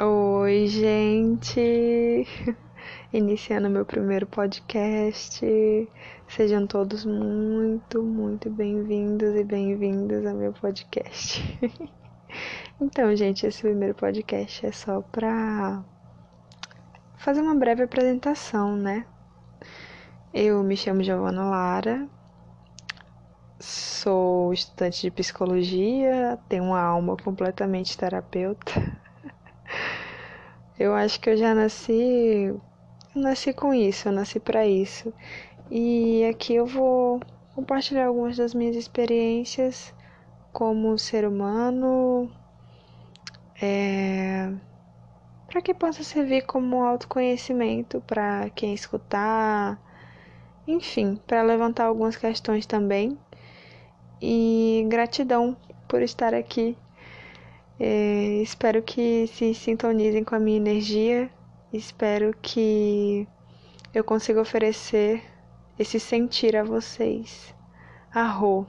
Oi, 0.00 0.66
gente! 0.66 2.26
Iniciando 3.12 3.70
meu 3.70 3.86
primeiro 3.86 4.26
podcast. 4.26 5.40
Sejam 6.26 6.66
todos 6.66 7.04
muito, 7.04 8.02
muito 8.02 8.50
bem-vindos 8.50 9.36
e 9.36 9.44
bem-vindas 9.44 10.26
ao 10.26 10.34
meu 10.34 10.52
podcast. 10.52 11.40
então, 12.80 13.14
gente, 13.14 13.46
esse 13.46 13.62
primeiro 13.62 13.94
podcast 13.94 14.66
é 14.66 14.72
só 14.72 15.00
pra 15.00 15.84
fazer 17.16 17.40
uma 17.40 17.54
breve 17.54 17.84
apresentação, 17.84 18.74
né? 18.74 19.06
Eu 20.32 20.60
me 20.64 20.76
chamo 20.76 21.04
Giovana 21.04 21.44
Lara, 21.44 22.08
sou 23.60 24.52
estudante 24.52 25.02
de 25.02 25.12
psicologia, 25.12 26.36
tenho 26.48 26.64
uma 26.64 26.80
alma 26.80 27.16
completamente 27.16 27.96
terapeuta. 27.96 28.72
Eu 30.78 30.92
acho 30.94 31.20
que 31.20 31.30
eu 31.30 31.36
já 31.36 31.54
nasci, 31.54 32.52
nasci 33.14 33.52
com 33.52 33.72
isso, 33.72 34.08
eu 34.08 34.12
nasci 34.12 34.40
para 34.40 34.66
isso. 34.66 35.14
E 35.70 36.24
aqui 36.24 36.54
eu 36.54 36.66
vou 36.66 37.20
compartilhar 37.54 38.06
algumas 38.06 38.36
das 38.36 38.54
minhas 38.54 38.74
experiências 38.74 39.94
como 40.52 40.98
ser 40.98 41.26
humano, 41.26 42.30
é, 43.62 44.52
para 45.46 45.62
que 45.62 45.72
possa 45.72 46.02
servir 46.02 46.42
como 46.42 46.82
autoconhecimento 46.82 48.00
para 48.00 48.50
quem 48.50 48.74
escutar, 48.74 49.80
enfim, 50.66 51.20
para 51.26 51.42
levantar 51.42 51.86
algumas 51.86 52.16
questões 52.16 52.66
também. 52.66 53.16
E 54.20 54.84
gratidão 54.88 55.56
por 55.86 56.02
estar 56.02 56.34
aqui 56.34 56.76
é, 57.78 58.40
espero 58.42 58.82
que 58.82 59.26
se 59.26 59.54
sintonizem 59.54 60.22
com 60.24 60.34
a 60.34 60.40
minha 60.40 60.56
energia. 60.56 61.30
Espero 61.72 62.34
que 62.40 63.26
eu 63.92 64.04
consiga 64.04 64.40
oferecer 64.40 65.22
esse 65.78 65.98
sentir 65.98 66.56
a 66.56 66.62
vocês. 66.62 67.54
Arro! 68.12 68.66